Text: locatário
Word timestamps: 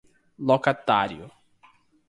locatário 0.47 1.29